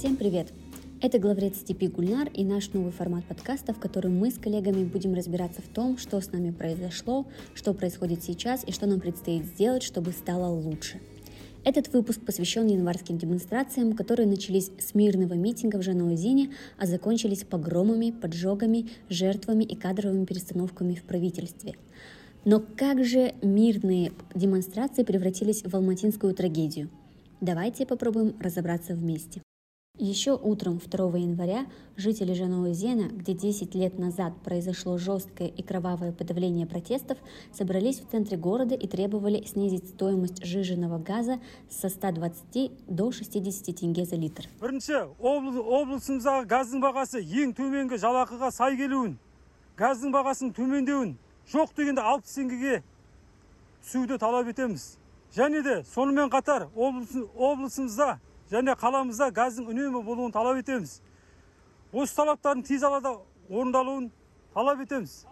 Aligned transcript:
Всем 0.00 0.16
привет! 0.16 0.50
Это 1.02 1.18
главред 1.18 1.54
Степи 1.54 1.86
Гульнар 1.86 2.30
и 2.32 2.42
наш 2.42 2.72
новый 2.72 2.90
формат 2.90 3.22
подкаста, 3.26 3.74
в 3.74 3.78
котором 3.78 4.16
мы 4.16 4.30
с 4.30 4.38
коллегами 4.38 4.82
будем 4.82 5.12
разбираться 5.12 5.60
в 5.60 5.68
том, 5.68 5.98
что 5.98 6.18
с 6.22 6.32
нами 6.32 6.52
произошло, 6.52 7.26
что 7.52 7.74
происходит 7.74 8.24
сейчас 8.24 8.64
и 8.66 8.72
что 8.72 8.86
нам 8.86 8.98
предстоит 8.98 9.44
сделать, 9.44 9.82
чтобы 9.82 10.12
стало 10.12 10.48
лучше. 10.50 11.02
Этот 11.66 11.92
выпуск 11.92 12.24
посвящен 12.24 12.66
январским 12.68 13.18
демонстрациям, 13.18 13.92
которые 13.92 14.26
начались 14.26 14.70
с 14.78 14.94
мирного 14.94 15.34
митинга 15.34 15.76
в 15.76 15.82
Жануазине, 15.82 16.48
а 16.78 16.86
закончились 16.86 17.44
погромами, 17.44 18.10
поджогами, 18.10 18.88
жертвами 19.10 19.64
и 19.64 19.76
кадровыми 19.76 20.24
перестановками 20.24 20.94
в 20.94 21.02
правительстве. 21.02 21.74
Но 22.46 22.64
как 22.74 23.04
же 23.04 23.34
мирные 23.42 24.12
демонстрации 24.34 25.02
превратились 25.02 25.62
в 25.62 25.76
алматинскую 25.76 26.34
трагедию? 26.34 26.88
Давайте 27.42 27.84
попробуем 27.84 28.34
разобраться 28.40 28.94
вместе. 28.94 29.42
Еще 29.99 30.33
утром 30.33 30.77
2 30.77 31.17
января 31.19 31.67
жители 31.95 32.33
Жануэзена, 32.33 33.07
где 33.13 33.33
10 33.33 33.73
лет 33.75 33.97
назад 33.97 34.33
произошло 34.43 34.97
жесткое 34.97 35.47
и 35.47 35.63
кровавое 35.63 36.11
подавление 36.11 36.67
протестов, 36.67 37.17
собрались 37.53 38.01
в 38.01 38.11
центре 38.11 38.35
города 38.35 38.75
и 38.75 38.87
требовали 38.87 39.45
снизить 39.45 39.87
стоимость 39.87 40.43
жиженного 40.43 40.97
газа 40.99 41.39
со 41.69 41.87
120 41.87 42.71
до 42.87 43.13
60 43.13 43.73
тенге 43.73 44.03
за 44.03 44.17
литр. 44.17 44.49
бірінші 44.59 45.15
облысымыздағы 45.15 46.43
газдың 46.43 46.83
бағасы 46.83 47.23
ең 47.23 47.55
төменгі 47.55 47.95
жалақыға 47.95 48.51
сай 48.51 48.75
келуін 48.75 49.15
газдың 49.79 50.11
бағасының 50.11 50.51
төмендеуін 50.59 51.15
жоқ 51.47 51.71
дегенде 51.77 52.03
алпыс 52.03 52.35
теңгеге 52.35 52.83
түсуді 53.79 54.19
талап 54.19 54.51
етеміз 54.51 54.97
және 55.31 55.63
де 55.63 55.83
сонымен 55.87 56.27
қатар 56.27 56.67
облысымызда 56.75 58.19
және 58.51 58.75
қаламызда 58.77 59.31
газдың 59.33 59.69
үнемі 59.71 60.03
болуын 60.05 60.33
талап 60.35 60.59
етеміз 60.61 60.99
осы 61.91 62.15
талаптардың 62.19 62.65
тез 62.67 62.83
арада 62.83 63.15
орындалуын 63.49 64.11
талап 64.53 64.83
етеміз 64.85 65.23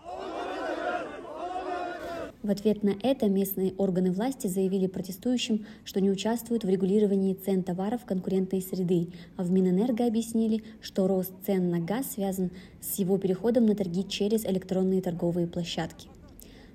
В 2.43 2.49
ответ 2.49 2.83
на 2.83 2.93
это 3.01 3.29
местные 3.29 3.73
органы 3.77 4.11
власти 4.11 4.47
заявили 4.47 4.87
протестующим, 4.87 5.65
что 5.85 6.01
не 6.01 6.11
участвуют 6.11 6.65
в 6.65 6.67
регулировании 6.67 7.35
цен 7.35 7.63
товаров 7.63 8.01
конкурентной 8.05 8.61
среды, 8.61 9.13
а 9.37 9.43
в 9.43 9.51
Минэнерго 9.51 10.05
объяснили, 10.05 10.61
что 10.81 11.07
рост 11.07 11.31
цен 11.45 11.69
на 11.69 11.79
газ 11.79 12.11
связан 12.15 12.51
с 12.81 12.99
его 12.99 13.17
переходом 13.17 13.65
на 13.65 13.75
торги 13.75 14.05
через 14.05 14.43
электронные 14.43 15.01
торговые 15.01 15.47
площадки. 15.47 16.09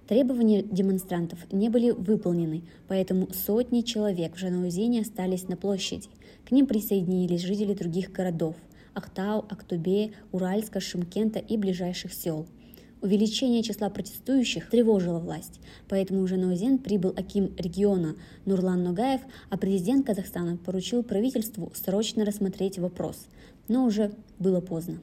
Требования 0.09 0.63
демонстрантов 0.63 1.39
не 1.53 1.69
были 1.69 1.91
выполнены, 1.91 2.63
поэтому 2.89 3.29
сотни 3.35 3.83
человек 3.83 4.37
в 4.37 4.39
Жанаузене 4.39 5.03
остались 5.03 5.49
на 5.49 5.59
площади. 5.59 6.09
к 6.46 6.52
ним 6.52 6.68
присоединились 6.68 7.42
жители 7.42 7.74
других 7.74 8.12
городов– 8.12 8.56
Ахтау, 8.94 9.46
Актубе, 9.50 10.12
Уральска, 10.32 10.80
Шимкента 10.80 11.40
и 11.40 11.58
ближайших 11.58 12.14
сел. 12.14 12.46
Увеличение 13.02 13.64
числа 13.64 13.90
протестующих 13.90 14.70
тревожило 14.70 15.20
власть, 15.20 15.60
поэтому 15.90 16.22
в 16.22 16.28
Жанаузен 16.28 16.78
прибыл 16.78 17.14
Аким 17.18 17.54
региона 17.58 18.16
Нурлан 18.46 18.82
Ногаев, 18.84 19.22
а 19.50 19.58
президент 19.58 20.06
Казахстана 20.06 20.58
поручил 20.58 21.04
правительству 21.04 21.72
срочно 21.76 22.24
рассмотреть 22.24 22.80
вопрос, 22.80 23.28
но 23.68 23.86
уже 23.86 24.14
было 24.40 24.62
поздно. 24.62 25.00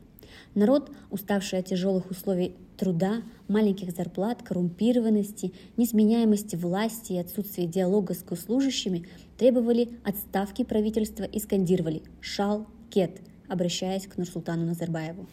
Народ, 0.54 0.90
уставший 1.10 1.58
от 1.58 1.66
тяжелых 1.66 2.10
условий 2.10 2.54
труда, 2.76 3.22
маленьких 3.48 3.90
зарплат, 3.90 4.42
коррумпированности, 4.42 5.52
несменяемости 5.76 6.56
власти 6.56 7.12
и 7.12 7.18
отсутствия 7.18 7.66
диалога 7.66 8.14
с 8.14 8.22
госслужащими, 8.24 9.06
требовали 9.38 9.90
отставки 10.04 10.64
правительства 10.64 11.24
и 11.24 11.38
скандировали 11.38 12.02
«Шал, 12.20 12.66
Кет», 12.90 13.20
обращаясь 13.48 14.06
к 14.06 14.16
Нурсултану 14.16 14.64
Назарбаеву. 14.64 15.28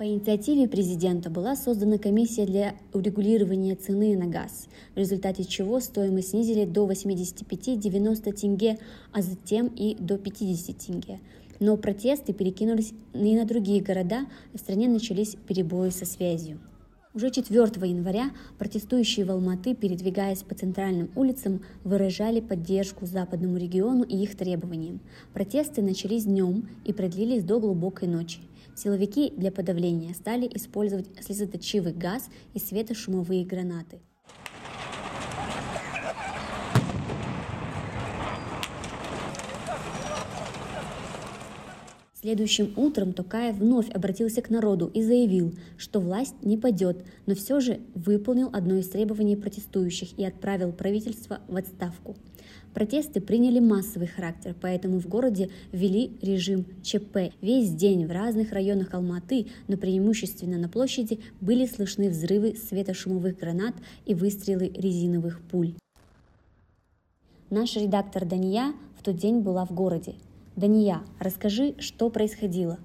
По 0.00 0.04
инициативе 0.04 0.66
президента 0.66 1.28
была 1.28 1.54
создана 1.56 1.98
комиссия 1.98 2.46
для 2.46 2.74
урегулирования 2.94 3.74
цены 3.74 4.16
на 4.16 4.24
газ, 4.26 4.66
в 4.94 4.98
результате 4.98 5.44
чего 5.44 5.78
стоимость 5.78 6.30
снизили 6.30 6.64
до 6.64 6.90
85-90 6.90 8.32
тенге, 8.32 8.78
а 9.12 9.20
затем 9.20 9.66
и 9.66 9.94
до 9.96 10.16
50 10.16 10.78
тенге. 10.78 11.20
Но 11.60 11.76
протесты 11.76 12.32
перекинулись 12.32 12.92
и 13.14 13.36
на 13.36 13.44
другие 13.44 13.82
города, 13.82 14.26
и 14.52 14.56
в 14.56 14.60
стране 14.60 14.88
начались 14.88 15.36
перебои 15.46 15.90
со 15.90 16.06
связью. 16.06 16.58
Уже 17.12 17.30
4 17.30 17.64
января 17.88 18.30
протестующие 18.58 19.26
в 19.26 19.30
Алматы, 19.30 19.74
передвигаясь 19.74 20.42
по 20.42 20.54
центральным 20.54 21.10
улицам, 21.16 21.62
выражали 21.84 22.40
поддержку 22.40 23.04
западному 23.04 23.56
региону 23.56 24.04
и 24.04 24.16
их 24.16 24.36
требованиям. 24.36 25.00
Протесты 25.34 25.82
начались 25.82 26.24
днем 26.24 26.68
и 26.84 26.92
продлились 26.92 27.42
до 27.42 27.60
глубокой 27.60 28.08
ночи. 28.08 28.40
Силовики 28.76 29.32
для 29.36 29.52
подавления 29.52 30.14
стали 30.14 30.48
использовать 30.54 31.08
слезоточивый 31.20 31.92
газ 31.92 32.28
и 32.54 32.58
светошумовые 32.58 33.44
гранаты– 33.44 33.98
Следующим 42.20 42.74
утром 42.76 43.14
Токаев 43.14 43.56
вновь 43.56 43.88
обратился 43.88 44.42
к 44.42 44.50
народу 44.50 44.90
и 44.92 45.02
заявил, 45.02 45.54
что 45.78 46.00
власть 46.00 46.34
не 46.42 46.58
падет, 46.58 47.02
но 47.24 47.34
все 47.34 47.60
же 47.60 47.80
выполнил 47.94 48.50
одно 48.52 48.74
из 48.74 48.90
требований 48.90 49.36
протестующих 49.36 50.18
и 50.18 50.24
отправил 50.26 50.70
правительство 50.72 51.40
в 51.48 51.56
отставку. 51.56 52.16
Протесты 52.74 53.22
приняли 53.22 53.58
массовый 53.58 54.06
характер, 54.06 54.54
поэтому 54.60 55.00
в 55.00 55.08
городе 55.08 55.48
ввели 55.72 56.12
режим 56.20 56.66
ЧП. 56.82 57.32
Весь 57.40 57.70
день 57.70 58.04
в 58.06 58.10
разных 58.10 58.52
районах 58.52 58.92
Алматы, 58.92 59.46
но 59.66 59.78
преимущественно 59.78 60.58
на 60.58 60.68
площади, 60.68 61.20
были 61.40 61.64
слышны 61.64 62.10
взрывы 62.10 62.54
светошумовых 62.54 63.38
гранат 63.38 63.74
и 64.04 64.14
выстрелы 64.14 64.68
резиновых 64.68 65.40
пуль. 65.40 65.72
Наш 67.48 67.76
редактор 67.76 68.26
Дания 68.26 68.74
в 68.98 69.02
тот 69.02 69.16
день 69.16 69.40
была 69.40 69.64
в 69.64 69.72
городе. 69.72 70.16
Дания, 70.56 71.02
расскажи, 71.20 71.74
что 71.78 72.10
происходило. 72.10 72.78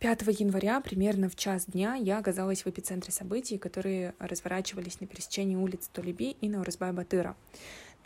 5 0.00 0.22
января, 0.38 0.80
примерно 0.80 1.28
в 1.28 1.34
час 1.34 1.64
дня, 1.64 1.94
я 1.94 2.18
оказалась 2.18 2.64
в 2.64 2.66
эпицентре 2.68 3.10
событий, 3.10 3.56
которые 3.56 4.14
разворачивались 4.18 5.00
на 5.00 5.06
пересечении 5.06 5.56
улиц 5.56 5.88
Толеби 5.92 6.36
и 6.40 6.48
Наурызбай-Батыра. 6.48 7.34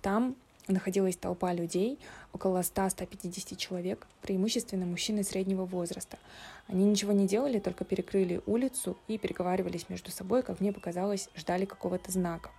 Там 0.00 0.37
находилась 0.69 1.16
толпа 1.16 1.53
людей, 1.53 1.99
около 2.32 2.60
100-150 2.60 3.56
человек, 3.56 4.06
преимущественно 4.22 4.87
мужчины 4.87 5.25
среднего 5.25 5.65
возраста. 5.65 6.19
Они 6.69 6.84
ничего 6.84 7.12
не 7.12 7.26
делали, 7.26 7.59
только 7.59 7.84
перекрыли 7.84 8.41
улицу 8.47 8.97
и 9.09 9.19
переговаривались 9.19 9.88
между 9.88 10.12
собой, 10.12 10.44
как 10.44 10.60
мне 10.60 10.72
показалось, 10.72 11.28
ждали 11.34 11.65
какого-то 11.65 12.12
знака. 12.12 12.50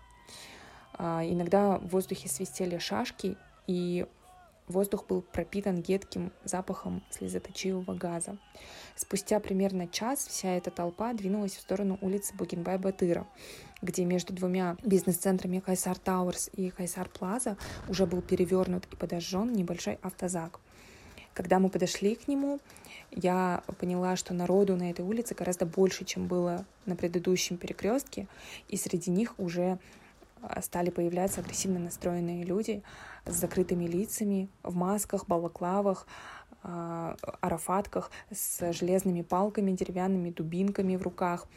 А, 0.94 1.24
иногда 1.24 1.78
в 1.80 1.88
воздухе 1.88 2.28
свистели 2.28 2.78
шашки, 2.78 3.38
и 3.68 4.06
Воздух 4.68 5.06
был 5.08 5.22
пропитан 5.22 5.84
едким 5.86 6.32
запахом 6.44 7.04
слезоточивого 7.10 7.94
газа. 7.94 8.38
Спустя 8.96 9.40
примерно 9.40 9.88
час 9.88 10.26
вся 10.28 10.50
эта 10.56 10.72
толпа 10.72 11.14
двинулась 11.14 11.56
в 11.56 11.62
сторону 11.62 11.98
улицы 12.02 12.34
Букинбай-Батыра, 12.36 13.26
где 13.82 14.06
между 14.06 14.34
двумя 14.34 14.78
бизнес-центрами 14.84 15.60
Кайсар 15.60 15.98
Тауэрс 15.98 16.52
и 16.54 16.70
Кайсар 16.70 17.10
Плаза 17.10 17.58
уже 17.90 18.06
был 18.06 18.22
перевернут 18.22 18.86
и 18.92 18.96
подожжен 18.96 19.52
небольшой 19.52 20.00
автозак. 20.02 20.60
Когда 21.34 21.60
мы 21.60 21.70
подошли 21.70 22.16
к 22.16 22.28
нему, 22.28 22.60
я 23.12 23.64
поняла, 23.80 24.16
что 24.16 24.34
народу 24.34 24.76
на 24.76 24.90
этой 24.90 25.04
улице 25.06 25.34
гораздо 25.34 25.66
больше, 25.66 26.06
чем 26.06 26.28
было 26.28 26.66
на 26.86 26.96
предыдущем 26.96 27.58
перекрестке, 27.58 28.28
и 28.68 28.78
среди 28.78 29.12
них 29.12 29.34
уже 29.38 29.80
стали 30.62 30.90
появляться 30.90 31.42
агрессивно 31.42 31.80
настроенные 31.80 32.44
люди 32.44 32.84
с 33.26 33.34
закрытыми 33.34 33.86
лицами, 33.86 34.50
в 34.64 34.76
масках, 34.76 35.28
балаклавах, 35.28 36.08
а, 36.64 37.16
арафатках, 37.40 38.12
с 38.32 38.72
железными 38.74 39.22
палками, 39.22 39.72
деревянными 39.72 40.30
дубинками 40.30 40.96
в 40.96 41.02
руках. 41.02 41.48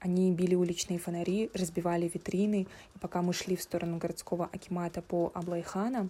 Они 0.00 0.32
били 0.32 0.54
уличные 0.54 0.98
фонари, 0.98 1.50
разбивали 1.54 2.10
витрины. 2.12 2.66
И 2.94 2.98
пока 2.98 3.22
мы 3.22 3.32
шли 3.32 3.56
в 3.56 3.62
сторону 3.62 3.98
городского 3.98 4.46
акимата 4.52 5.02
по 5.02 5.30
Аблайхана, 5.34 6.08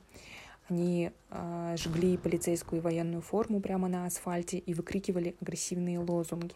они 0.68 1.12
э, 1.30 1.76
жгли 1.78 2.16
полицейскую 2.16 2.80
и 2.80 2.82
военную 2.82 3.22
форму 3.22 3.60
прямо 3.60 3.88
на 3.88 4.06
асфальте 4.06 4.58
и 4.58 4.74
выкрикивали 4.74 5.36
агрессивные 5.40 6.00
лозунги. 6.00 6.54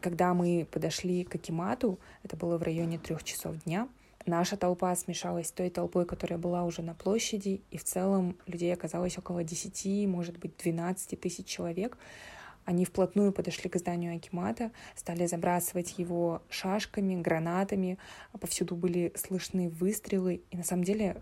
Когда 0.00 0.34
мы 0.34 0.66
подошли 0.70 1.24
к 1.24 1.36
Акимату, 1.36 1.98
это 2.24 2.36
было 2.36 2.58
в 2.58 2.62
районе 2.62 2.98
трех 2.98 3.22
часов 3.22 3.62
дня, 3.64 3.88
Наша 4.26 4.56
толпа 4.56 4.94
смешалась 4.96 5.48
с 5.48 5.52
той 5.52 5.68
толпой, 5.68 6.06
которая 6.06 6.38
была 6.38 6.64
уже 6.64 6.80
на 6.80 6.94
площади, 6.94 7.60
и 7.70 7.76
в 7.76 7.84
целом 7.84 8.36
людей 8.46 8.72
оказалось 8.72 9.18
около 9.18 9.44
10, 9.44 10.08
может 10.08 10.38
быть, 10.38 10.56
12 10.56 11.20
тысяч 11.20 11.46
человек. 11.46 11.98
Они 12.64 12.86
вплотную 12.86 13.32
подошли 13.32 13.68
к 13.68 13.76
зданию 13.76 14.16
Акимата, 14.16 14.70
стали 14.96 15.26
забрасывать 15.26 15.98
его 15.98 16.40
шашками, 16.48 17.20
гранатами, 17.20 17.98
повсюду 18.40 18.74
были 18.74 19.12
слышны 19.14 19.68
выстрелы, 19.68 20.40
и 20.50 20.56
на 20.56 20.64
самом 20.64 20.84
деле 20.84 21.18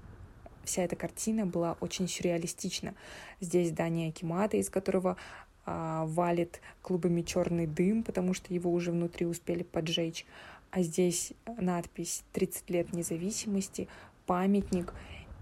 вся 0.63 0.83
эта 0.83 0.95
картина 0.95 1.45
была 1.45 1.77
очень 1.81 2.07
сюрреалистична. 2.07 2.95
Здесь 3.41 3.71
здание 3.71 4.11
Акимата, 4.11 4.57
из 4.57 4.71
которого 4.71 5.17
а, 5.65 6.07
валит 6.07 6.61
клубами 6.81 7.23
черный 7.23 7.67
дым, 7.67 8.03
потому 8.03 8.35
что 8.35 8.53
его 8.53 8.73
уже 8.73 8.91
внутри 8.91 9.27
успели 9.27 9.63
поджечь. 9.63 10.27
А 10.73 10.81
здесь 10.81 11.35
надпись 11.59 12.25
«30 12.33 12.65
лет 12.69 12.93
независимости», 12.95 13.89
памятник. 14.25 14.95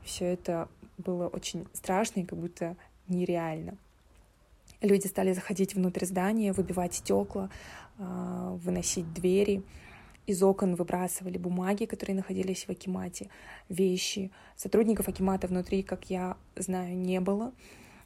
Все 0.02 0.24
это 0.24 0.68
было 0.98 1.28
очень 1.28 1.68
страшно 1.72 2.20
и 2.20 2.24
как 2.24 2.36
будто 2.36 2.76
нереально. 3.06 3.78
Люди 4.80 5.06
стали 5.06 5.32
заходить 5.32 5.76
внутрь 5.76 6.04
здания, 6.04 6.52
выбивать 6.52 6.94
стекла, 6.94 7.48
а, 7.98 8.56
выносить 8.56 9.12
двери. 9.12 9.62
Из 10.26 10.42
окон 10.42 10.74
выбрасывали 10.74 11.38
бумаги, 11.38 11.84
которые 11.84 12.16
находились 12.16 12.64
в 12.64 12.70
Акимате, 12.70 13.28
вещи. 13.68 14.32
Сотрудников 14.56 15.06
Акимата 15.06 15.46
внутри, 15.46 15.84
как 15.84 16.10
я 16.10 16.36
знаю, 16.56 16.96
не 16.96 17.20
было. 17.20 17.52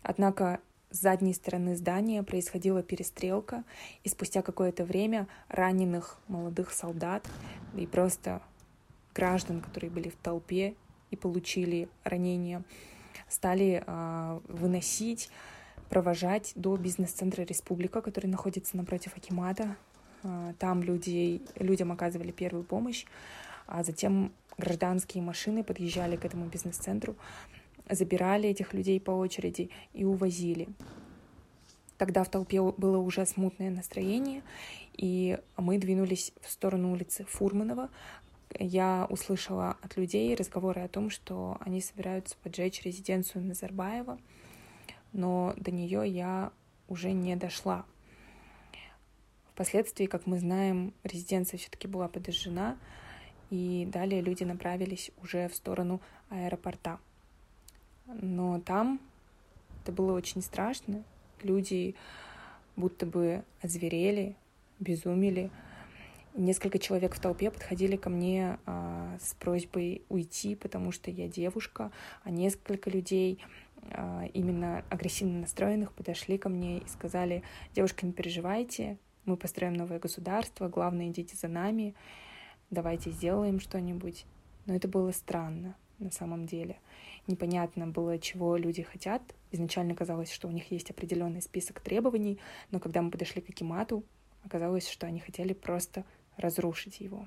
Однако 0.02 0.60
с 0.94 1.00
задней 1.00 1.34
стороны 1.34 1.74
здания 1.74 2.22
происходила 2.22 2.80
перестрелка, 2.80 3.64
и 4.04 4.08
спустя 4.08 4.42
какое-то 4.42 4.84
время 4.84 5.26
раненых 5.48 6.18
молодых 6.28 6.70
солдат 6.72 7.28
и 7.76 7.84
просто 7.84 8.40
граждан, 9.12 9.60
которые 9.60 9.90
были 9.90 10.08
в 10.08 10.14
толпе 10.14 10.74
и 11.10 11.16
получили 11.16 11.88
ранения, 12.04 12.62
стали 13.28 13.82
э, 13.84 14.40
выносить, 14.46 15.30
провожать 15.90 16.52
до 16.54 16.76
бизнес-центра 16.76 17.42
Республика, 17.42 18.00
который 18.00 18.26
находится 18.26 18.76
напротив 18.76 19.16
Акимата. 19.16 19.76
Э, 20.22 20.54
там 20.60 20.84
людей, 20.84 21.42
людям 21.56 21.90
оказывали 21.90 22.30
первую 22.30 22.62
помощь, 22.62 23.04
а 23.66 23.82
затем 23.82 24.32
гражданские 24.58 25.24
машины 25.24 25.64
подъезжали 25.64 26.14
к 26.14 26.24
этому 26.24 26.46
бизнес-центру, 26.46 27.16
забирали 27.88 28.48
этих 28.48 28.74
людей 28.74 29.00
по 29.00 29.10
очереди 29.10 29.70
и 29.92 30.04
увозили. 30.04 30.68
Тогда 31.98 32.24
в 32.24 32.28
толпе 32.28 32.60
было 32.60 32.98
уже 32.98 33.24
смутное 33.24 33.70
настроение, 33.70 34.42
и 34.96 35.38
мы 35.56 35.78
двинулись 35.78 36.32
в 36.40 36.50
сторону 36.50 36.92
улицы 36.92 37.24
Фурманова. 37.24 37.88
Я 38.58 39.06
услышала 39.10 39.76
от 39.82 39.96
людей 39.96 40.34
разговоры 40.34 40.82
о 40.82 40.88
том, 40.88 41.10
что 41.10 41.56
они 41.60 41.80
собираются 41.80 42.36
поджечь 42.42 42.82
резиденцию 42.82 43.44
Назарбаева, 43.44 44.18
но 45.12 45.54
до 45.56 45.70
нее 45.70 46.08
я 46.08 46.52
уже 46.88 47.12
не 47.12 47.36
дошла. 47.36 47.84
Впоследствии, 49.52 50.06
как 50.06 50.26
мы 50.26 50.38
знаем, 50.38 50.92
резиденция 51.04 51.58
все-таки 51.58 51.86
была 51.86 52.08
подожжена, 52.08 52.76
и 53.50 53.86
далее 53.90 54.20
люди 54.20 54.42
направились 54.42 55.12
уже 55.22 55.48
в 55.48 55.54
сторону 55.54 56.00
аэропорта. 56.28 56.98
Но 58.06 58.60
там 58.60 59.00
это 59.82 59.92
было 59.92 60.12
очень 60.12 60.42
страшно. 60.42 61.04
Люди 61.42 61.94
будто 62.76 63.06
бы 63.06 63.44
озверели, 63.62 64.36
безумели. 64.80 65.50
Несколько 66.34 66.78
человек 66.78 67.14
в 67.14 67.20
толпе 67.20 67.50
подходили 67.50 67.96
ко 67.96 68.10
мне 68.10 68.58
а, 68.66 69.16
с 69.20 69.34
просьбой 69.34 70.02
уйти, 70.08 70.56
потому 70.56 70.90
что 70.90 71.10
я 71.10 71.28
девушка, 71.28 71.92
а 72.24 72.30
несколько 72.30 72.90
людей 72.90 73.38
а, 73.92 74.24
именно 74.32 74.84
агрессивно 74.90 75.40
настроенных 75.40 75.92
подошли 75.92 76.36
ко 76.36 76.48
мне 76.48 76.78
и 76.78 76.88
сказали, 76.88 77.44
девушка, 77.74 78.04
не 78.04 78.12
переживайте, 78.12 78.98
мы 79.26 79.36
построим 79.36 79.74
новое 79.74 80.00
государство, 80.00 80.68
главное, 80.68 81.08
идите 81.08 81.36
за 81.36 81.46
нами, 81.46 81.94
давайте 82.70 83.10
сделаем 83.10 83.60
что-нибудь. 83.60 84.26
Но 84.66 84.74
это 84.74 84.88
было 84.88 85.12
странно 85.12 85.76
на 85.98 86.10
самом 86.10 86.46
деле 86.46 86.78
непонятно 87.26 87.86
было, 87.86 88.18
чего 88.18 88.56
люди 88.56 88.82
хотят. 88.82 89.22
Изначально 89.52 89.94
казалось, 89.94 90.32
что 90.32 90.48
у 90.48 90.50
них 90.50 90.70
есть 90.70 90.90
определенный 90.90 91.42
список 91.42 91.80
требований, 91.80 92.38
но 92.70 92.80
когда 92.80 93.02
мы 93.02 93.10
подошли 93.10 93.40
к 93.40 93.50
Акимату, 93.50 94.04
оказалось, 94.42 94.88
что 94.88 95.06
они 95.06 95.20
хотели 95.20 95.52
просто 95.52 96.04
разрушить 96.36 97.00
его. 97.00 97.26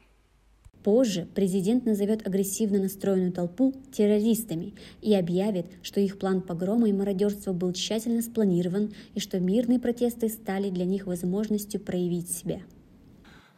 Позже 0.84 1.28
президент 1.36 1.86
назовет 1.86 2.26
агрессивно 2.26 2.80
настроенную 2.80 3.34
толпу 3.34 3.74
террористами 3.92 4.74
и 5.02 5.14
объявит, 5.16 5.66
что 5.82 6.00
их 6.00 6.18
план 6.18 6.42
погрома 6.42 6.88
и 6.88 6.94
мародерства 6.94 7.52
был 7.52 7.74
тщательно 7.74 8.22
спланирован 8.22 8.94
и 9.14 9.20
что 9.20 9.40
мирные 9.40 9.80
протесты 9.80 10.30
стали 10.30 10.70
для 10.70 10.86
них 10.86 11.08
возможностью 11.08 11.82
проявить 11.82 12.30
себя. 12.30 12.62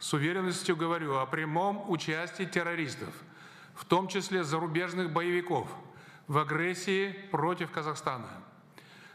С 0.00 0.12
уверенностью 0.14 0.76
говорю 0.76 1.18
о 1.18 1.26
прямом 1.26 1.88
участии 1.90 2.44
террористов, 2.44 3.22
в 3.80 3.84
том 3.86 4.06
числе 4.06 4.44
зарубежных 4.44 5.10
боевиков– 5.10 5.66
в 6.30 6.38
агрессии 6.38 7.10
против 7.32 7.72
Казахстана. 7.72 8.28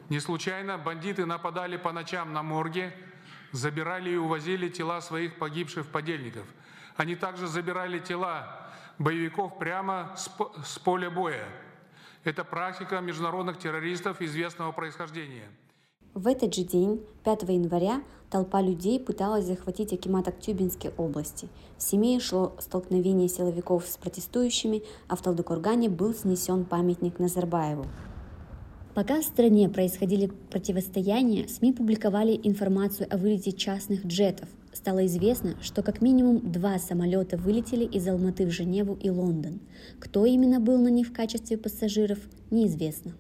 Не 0.10 0.20
случайно 0.20 0.78
бандиты 0.78 1.26
нападали 1.26 1.78
по 1.78 1.94
ночам 1.94 2.34
на 2.34 2.44
морге, 2.44 2.94
забирали 3.54 4.10
и 4.10 4.18
увозили 4.18 4.68
тела 4.68 5.00
своих 5.00 5.38
погибших 5.38 5.88
подельников. 5.88 6.46
Они 6.98 7.16
также 7.16 7.48
забирали 7.48 8.00
тела 8.00 8.70
боевиков 9.00 9.58
прямо 9.58 10.14
с 10.18 10.78
поля 10.78 11.10
боя. 11.10 11.48
Это 12.26 12.44
практика 12.44 13.00
международных 13.00 13.60
террористов 13.60 14.20
известного 14.20 14.74
происхождения. 14.74 15.48
В 16.16 16.28
этот 16.28 16.56
же 16.56 16.64
день, 16.64 17.02
5 17.26 17.42
января, 17.50 18.02
толпа 18.30 18.62
людей 18.62 19.02
пыталась 19.02 19.44
захватить 19.44 19.92
Акимат 19.92 20.30
Актюбинской 20.30 20.92
области. 20.96 21.50
В 21.78 21.84
Семее 21.84 22.22
шло 22.22 22.54
столкновение 22.60 23.28
силовиков 23.28 23.86
с 23.86 23.98
протестующими, 23.98 24.82
а 25.10 25.18
в 25.18 25.22
Талдыкургане 25.22 25.90
был 25.90 26.14
снесен 26.14 26.64
памятник 26.64 27.20
Назарбаеву. 27.20 27.86
Пока 28.94 29.20
в 29.20 29.26
стране 29.26 29.68
происходили 29.68 30.32
противостояния, 30.52 31.50
СМИ 31.50 31.74
публиковали 31.74 32.40
информацию 32.42 33.14
о 33.14 33.18
вылете 33.18 33.52
частных 33.52 34.06
джетов. 34.06 34.48
Стало 34.72 35.06
известно, 35.08 35.56
что 35.62 35.84
как 35.84 36.00
минимум 36.00 36.50
два 36.50 36.80
самолета 36.80 37.36
вылетели 37.36 37.84
из 37.84 38.08
Алматы 38.08 38.46
в 38.46 38.52
Женеву 38.52 38.98
и 39.02 39.10
Лондон. 39.10 39.60
Кто 40.00 40.26
именно 40.26 40.62
был 40.62 40.78
на 40.78 40.88
них 40.88 41.10
в 41.10 41.14
качестве 41.14 41.58
пассажиров, 41.58 42.20
неизвестно. 42.52 43.16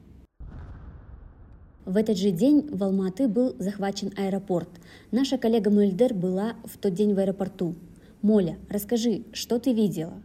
В 1.85 1.97
этот 1.97 2.17
же 2.17 2.31
день 2.31 2.67
в 2.71 2.83
Алматы 2.83 3.27
был 3.27 3.55
захвачен 3.59 4.11
аэропорт. 4.17 4.69
Наша 5.11 5.37
коллега 5.37 5.69
Мульдер 5.69 6.15
была 6.15 6.55
в 6.63 6.79
тот 6.79 6.95
день 6.95 7.13
в 7.13 7.19
аэропорту. 7.19 7.75
Моля, 8.23 8.57
расскажи, 8.71 9.25
что 9.33 9.59
ты 9.59 9.71
видела? 9.71 10.19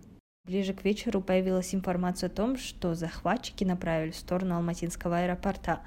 Ближе 0.46 0.72
к 0.72 0.82
вечеру 0.86 1.20
появилась 1.20 1.74
информация 1.74 2.28
о 2.28 2.32
том, 2.32 2.56
что 2.56 2.94
захватчики 2.94 3.62
направили 3.62 4.10
в 4.10 4.16
сторону 4.16 4.56
Алматинского 4.56 5.18
аэропорта. 5.18 5.80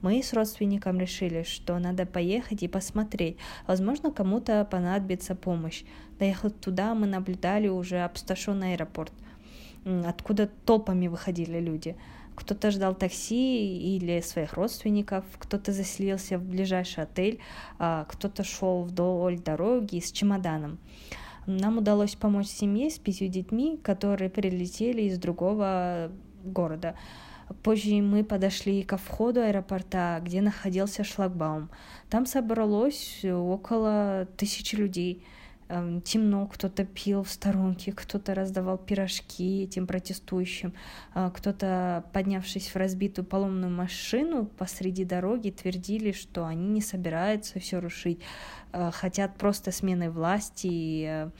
Мы 0.00 0.22
с 0.22 0.32
родственником 0.32 0.98
решили, 0.98 1.42
что 1.42 1.78
надо 1.78 2.06
поехать 2.06 2.62
и 2.62 2.68
посмотреть. 2.68 3.36
Возможно, 3.66 4.10
кому-то 4.10 4.64
понадобится 4.64 5.34
помощь. 5.34 5.84
Доехав 6.18 6.52
туда, 6.54 6.94
мы 6.94 7.06
наблюдали 7.06 7.68
уже 7.68 7.98
опустошенный 7.98 8.72
аэропорт, 8.72 9.12
откуда 9.84 10.48
толпами 10.64 11.06
выходили 11.06 11.60
люди. 11.60 11.96
Кто-то 12.38 12.70
ждал 12.70 12.94
такси 12.94 13.96
или 13.96 14.20
своих 14.20 14.52
родственников, 14.54 15.24
кто-то 15.40 15.72
заселился 15.72 16.38
в 16.38 16.44
ближайший 16.44 17.02
отель, 17.02 17.40
а 17.80 18.04
кто-то 18.04 18.44
шел 18.44 18.84
вдоль 18.84 19.40
дороги 19.40 19.98
с 19.98 20.12
чемоданом. 20.12 20.78
Нам 21.46 21.78
удалось 21.78 22.14
помочь 22.14 22.46
семье 22.46 22.90
с 22.90 22.98
пятью 23.00 23.26
детьми, 23.26 23.76
которые 23.82 24.30
прилетели 24.30 25.02
из 25.02 25.18
другого 25.18 26.12
города. 26.44 26.94
Позже 27.64 27.96
мы 28.02 28.22
подошли 28.22 28.84
ко 28.84 28.98
входу 28.98 29.40
аэропорта, 29.40 30.20
где 30.22 30.40
находился 30.40 31.02
шлагбаум. 31.02 31.70
Там 32.08 32.24
собралось 32.24 33.24
около 33.24 34.28
тысячи 34.36 34.76
людей– 34.76 35.24
темно, 36.04 36.46
кто-то 36.46 36.84
пил 36.84 37.22
в 37.22 37.30
сторонке, 37.30 37.92
кто-то 37.92 38.34
раздавал 38.34 38.78
пирожки 38.78 39.64
этим 39.64 39.86
протестующим, 39.86 40.72
э, 41.14 41.30
кто-то, 41.34 42.04
поднявшись 42.12 42.68
в 42.68 42.76
разбитую 42.76 43.26
поломную 43.26 43.70
машину 43.70 44.46
посреди 44.46 45.04
дороги, 45.04 45.50
твердили, 45.50 46.12
что 46.12 46.46
они 46.46 46.68
не 46.68 46.80
собираются 46.80 47.60
все 47.60 47.80
рушить, 47.80 48.20
э, 48.72 48.90
хотят 48.92 49.36
просто 49.36 49.70
смены 49.70 50.10
власти, 50.10 51.04
э, 51.04 51.30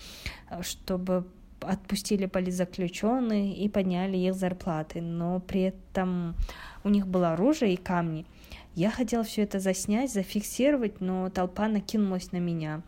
чтобы 0.61 1.27
отпустили 1.61 2.27
политзаключенных 2.27 3.57
и 3.57 3.69
подняли 3.69 4.17
их 4.17 4.35
зарплаты, 4.35 5.01
но 5.01 5.41
при 5.41 5.63
этом 5.63 6.37
у 6.85 6.89
них 6.89 7.07
было 7.07 7.33
оружие 7.33 7.75
и 7.75 7.77
камни. 7.77 8.27
Я 8.75 8.91
хотела 8.91 9.25
все 9.25 9.43
это 9.43 9.59
заснять, 9.59 10.13
зафиксировать, 10.13 11.01
но 11.01 11.31
толпа 11.31 11.67
накинулась 11.67 12.31
на 12.31 12.37
меня. 12.37 12.83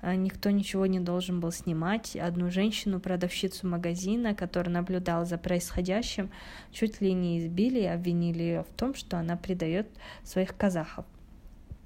А, 0.00 0.14
никто 0.14 0.50
ничего 0.50 0.86
не 0.86 1.00
должен 1.00 1.40
был 1.40 1.50
снимать. 1.50 2.16
Одну 2.16 2.50
женщину, 2.50 3.00
продавщицу 3.00 3.66
магазина, 3.66 4.34
которая 4.34 4.72
наблюдала 4.72 5.24
за 5.24 5.38
происходящим, 5.38 6.30
чуть 6.72 7.00
ли 7.00 7.12
не 7.12 7.40
избили 7.40 7.80
и 7.80 7.86
обвинили 7.86 8.42
ее 8.42 8.62
в 8.62 8.76
том, 8.76 8.94
что 8.94 9.18
она 9.18 9.36
предает 9.36 9.88
своих 10.22 10.56
казахов. 10.56 11.04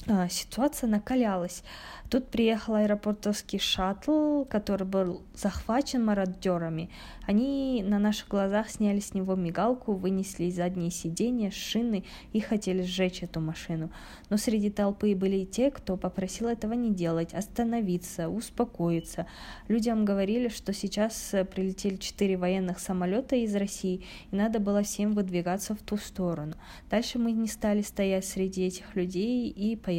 А, 0.09 0.29
ситуация 0.29 0.89
накалялась. 0.89 1.63
Тут 2.11 2.29
приехал 2.29 2.75
аэропортовский 2.75 3.59
шаттл, 3.59 4.45
который 4.45 4.87
был 4.87 5.23
захвачен 5.35 6.05
мародерами. 6.05 6.91
Они 7.27 7.83
на 7.87 7.99
наших 7.99 8.29
глазах 8.29 8.69
сняли 8.69 8.99
с 8.99 9.15
него 9.15 9.35
мигалку, 9.35 9.95
вынесли 9.95 10.51
задние 10.51 10.91
сиденья, 10.91 11.51
шины 11.51 12.05
и 12.33 12.41
хотели 12.41 12.83
сжечь 12.83 13.23
эту 13.23 13.41
машину. 13.41 13.91
Но 14.29 14.37
среди 14.37 14.71
толпы 14.71 15.15
были 15.15 15.37
и 15.37 15.47
те, 15.47 15.71
кто 15.71 15.97
попросил 15.97 16.49
этого 16.49 16.75
не 16.75 16.93
делать, 16.93 17.33
остановиться, 17.33 18.29
успокоиться. 18.29 19.27
Людям 19.69 20.05
говорили, 20.05 20.49
что 20.49 20.75
сейчас 20.75 21.35
прилетели 21.55 21.97
четыре 21.97 22.37
военных 22.37 22.81
самолета 22.81 23.37
из 23.37 23.55
России, 23.55 24.05
и 24.31 24.37
надо 24.37 24.59
было 24.59 24.83
всем 24.83 25.13
выдвигаться 25.13 25.75
в 25.75 25.79
ту 25.79 25.97
сторону. 25.97 26.57
Дальше 26.91 27.19
мы 27.19 27.33
не 27.33 27.49
стали 27.49 27.81
стоять 27.83 28.27
среди 28.27 28.67
этих 28.67 28.97
людей 28.97 29.49
и 29.49 29.77
поехали 29.77 29.92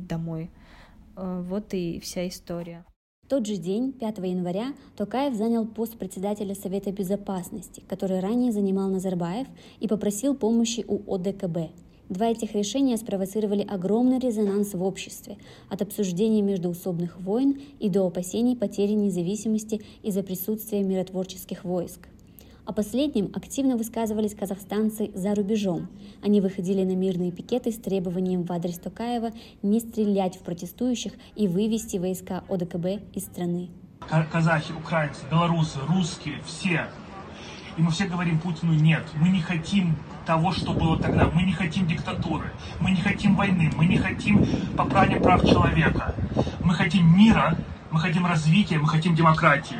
домой. 0.00 0.50
Э, 1.16 1.42
вот 1.46 1.74
и 1.74 2.00
вся 2.00 2.28
история. 2.28 2.84
В 3.26 3.28
тот 3.28 3.44
же 3.44 3.56
день, 3.56 3.92
5 3.92 4.18
января, 4.18 4.72
Токаев 4.96 5.34
занял 5.34 5.66
пост 5.66 5.98
председателя 5.98 6.54
Совета 6.54 6.92
Безопасности, 6.92 7.82
который 7.88 8.20
ранее 8.20 8.52
занимал 8.52 8.88
Назарбаев, 8.88 9.48
и 9.80 9.88
попросил 9.88 10.36
помощи 10.36 10.84
у 10.86 11.12
ОДКБ. 11.12 11.72
Два 12.08 12.28
этих 12.28 12.54
решения 12.54 12.96
спровоцировали 12.96 13.66
огромный 13.68 14.20
резонанс 14.20 14.74
в 14.74 14.82
обществе, 14.84 15.38
от 15.68 15.82
обсуждения 15.82 16.40
междуусобных 16.40 17.20
войн 17.20 17.60
и 17.80 17.88
до 17.88 18.06
опасений 18.06 18.56
потери 18.56 18.92
независимости 18.92 19.82
из-за 20.04 20.22
присутствия 20.22 20.84
миротворческих 20.84 21.64
войск. 21.64 22.08
О 22.66 22.72
последнем 22.72 23.30
активно 23.32 23.76
высказывались 23.76 24.34
казахстанцы 24.34 25.12
за 25.14 25.36
рубежом. 25.36 25.86
Они 26.20 26.40
выходили 26.40 26.82
на 26.82 26.96
мирные 26.96 27.30
пикеты 27.30 27.70
с 27.70 27.76
требованием 27.76 28.42
в 28.42 28.50
адрес 28.50 28.80
Токаева 28.80 29.30
не 29.62 29.78
стрелять 29.78 30.34
в 30.34 30.40
протестующих 30.40 31.12
и 31.36 31.46
вывести 31.46 31.98
войска 31.98 32.42
ОДКБ 32.48 33.14
из 33.14 33.22
страны. 33.22 33.68
Казахи, 34.32 34.72
украинцы, 34.72 35.20
белорусы, 35.30 35.78
русские, 35.86 36.42
все. 36.44 36.88
И 37.78 37.82
мы 37.82 37.92
все 37.92 38.06
говорим 38.06 38.40
Путину 38.40 38.72
нет. 38.72 39.04
Мы 39.14 39.28
не 39.28 39.40
хотим 39.40 39.94
того, 40.26 40.50
что 40.50 40.72
было 40.72 40.98
тогда. 40.98 41.30
Мы 41.30 41.44
не 41.44 41.52
хотим 41.52 41.86
диктатуры. 41.86 42.50
Мы 42.80 42.90
не 42.90 43.00
хотим 43.00 43.36
войны. 43.36 43.70
Мы 43.76 43.86
не 43.86 43.98
хотим 43.98 44.44
попрания 44.76 45.20
прав 45.20 45.44
человека. 45.46 46.16
Мы 46.64 46.74
хотим 46.74 47.16
мира, 47.16 47.56
мы 47.92 48.00
хотим 48.00 48.26
развития, 48.26 48.78
мы 48.78 48.88
хотим 48.88 49.14
демократии. 49.14 49.78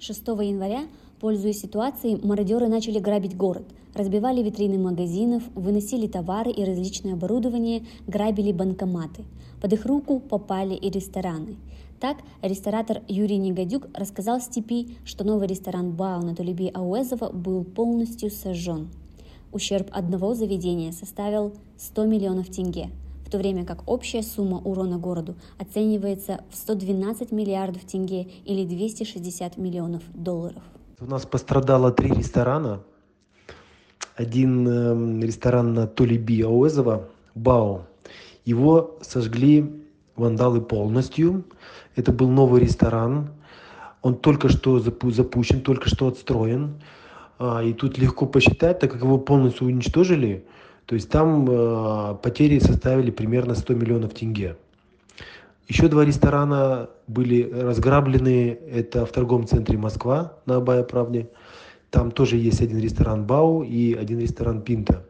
6 0.00 0.26
января 0.28 0.82
Пользуясь 1.20 1.60
ситуацией, 1.60 2.18
мародеры 2.24 2.68
начали 2.68 2.98
грабить 2.98 3.36
город, 3.36 3.64
разбивали 3.94 4.42
витрины 4.42 4.78
магазинов, 4.78 5.42
выносили 5.54 6.06
товары 6.06 6.50
и 6.50 6.64
различное 6.64 7.12
оборудование, 7.12 7.84
грабили 8.06 8.52
банкоматы. 8.52 9.24
Под 9.60 9.74
их 9.74 9.84
руку 9.84 10.18
попали 10.18 10.74
и 10.74 10.88
рестораны. 10.88 11.56
Так, 12.00 12.16
ресторатор 12.40 13.02
Юрий 13.06 13.36
Негодюк 13.36 13.88
рассказал 13.92 14.40
Степи, 14.40 14.96
что 15.04 15.22
новый 15.22 15.46
ресторан 15.46 15.92
Бау 15.92 16.22
на 16.22 16.34
Тулеби 16.34 16.68
Ауэзова 16.68 17.30
был 17.30 17.64
полностью 17.64 18.30
сожжен. 18.30 18.88
Ущерб 19.52 19.88
одного 19.92 20.32
заведения 20.32 20.92
составил 20.92 21.52
100 21.76 22.06
миллионов 22.06 22.48
тенге, 22.48 22.88
в 23.26 23.30
то 23.30 23.36
время 23.36 23.66
как 23.66 23.86
общая 23.86 24.22
сумма 24.22 24.56
урона 24.64 24.96
городу 24.96 25.34
оценивается 25.58 26.42
в 26.48 26.56
112 26.56 27.30
миллиардов 27.30 27.84
тенге 27.84 28.26
или 28.46 28.64
260 28.64 29.58
миллионов 29.58 30.02
долларов. 30.14 30.62
У 31.02 31.06
нас 31.06 31.24
пострадало 31.24 31.92
три 31.92 32.10
ресторана. 32.10 32.80
Один 34.16 34.68
э, 34.68 35.26
ресторан 35.26 35.72
на 35.72 35.86
Толиби 35.86 36.42
Ауэзова, 36.42 37.08
Бао. 37.34 37.86
Его 38.44 38.98
сожгли 39.00 39.82
вандалы 40.14 40.60
полностью. 40.60 41.44
Это 41.96 42.12
был 42.12 42.28
новый 42.28 42.60
ресторан. 42.60 43.30
Он 44.02 44.14
только 44.14 44.50
что 44.50 44.78
запущен, 44.78 45.62
только 45.62 45.88
что 45.88 46.08
отстроен. 46.08 46.82
А, 47.38 47.62
и 47.62 47.72
тут 47.72 47.96
легко 47.96 48.26
посчитать, 48.26 48.80
так 48.80 48.92
как 48.92 49.00
его 49.00 49.16
полностью 49.16 49.68
уничтожили, 49.68 50.44
то 50.84 50.94
есть 50.94 51.08
там 51.08 51.46
э, 51.48 52.16
потери 52.22 52.58
составили 52.58 53.10
примерно 53.10 53.54
100 53.54 53.72
миллионов 53.72 54.12
тенге. 54.12 54.58
Еще 55.70 55.86
два 55.86 56.04
ресторана 56.04 56.90
были 57.06 57.48
разграблены. 57.48 58.58
Это 58.72 59.06
в 59.06 59.12
торговом 59.12 59.46
центре 59.46 59.78
Москва 59.78 60.32
на 60.44 60.56
Абая 60.56 60.82
Правде. 60.82 61.30
Там 61.90 62.10
тоже 62.10 62.38
есть 62.38 62.60
один 62.60 62.80
ресторан 62.80 63.24
Бау 63.24 63.62
и 63.62 63.94
один 63.94 64.18
ресторан 64.18 64.62
Пинта. 64.62 65.06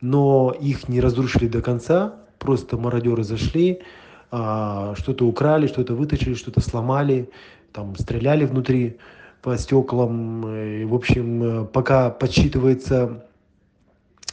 Но 0.00 0.56
их 0.58 0.88
не 0.88 0.98
разрушили 0.98 1.46
до 1.46 1.60
конца. 1.60 2.14
Просто 2.38 2.78
мародеры 2.78 3.22
зашли, 3.22 3.82
а, 4.30 4.94
что-то 4.96 5.26
украли, 5.26 5.66
что-то 5.66 5.94
вытащили, 5.94 6.32
что-то 6.32 6.62
сломали, 6.62 7.28
там 7.74 7.94
стреляли 7.96 8.46
внутри 8.46 8.96
по 9.42 9.58
стеклам. 9.58 10.48
И, 10.56 10.84
в 10.86 10.94
общем, 10.94 11.68
пока 11.70 12.08
подсчитывается 12.08 13.26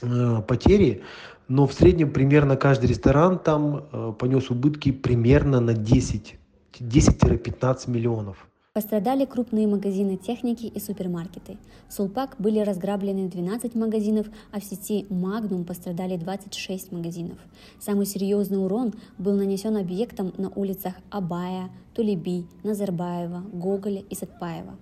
э, 0.02 0.42
потери, 0.48 1.04
но 1.48 1.66
в 1.66 1.74
среднем 1.74 2.12
примерно 2.12 2.58
каждый 2.58 2.88
ресторан 2.88 3.40
там 3.40 3.86
э, 3.92 4.14
понес 4.18 4.50
убытки 4.50 4.92
примерно 4.92 5.60
на 5.60 5.74
10, 5.74 6.36
10-15 6.80 7.90
миллионов. 7.90 8.48
Пострадали 8.74 9.26
крупные 9.26 9.66
магазины 9.66 10.18
техники 10.18 10.66
и 10.66 10.80
супермаркеты. 10.80 11.58
В 11.90 11.94
Сулпак 11.94 12.36
были 12.38 12.60
разграблены 12.60 13.28
12 13.28 13.74
магазинов, 13.74 14.28
а 14.52 14.60
в 14.60 14.64
сети 14.64 15.08
Magnum 15.10 15.64
пострадали 15.64 16.16
26 16.16 16.92
магазинов. 16.92 17.40
Самый 17.80 18.06
серьезный 18.06 18.64
урон 18.64 18.94
был 19.18 19.34
нанесен 19.34 19.78
объектам 19.78 20.32
на 20.38 20.50
улицах 20.50 20.94
Абая, 21.10 21.72
Тулеби, 21.96 22.46
Назарбаева, 22.64 23.46
Гоголя 23.52 24.04
и 24.08 24.14
Сатпаева. 24.14 24.76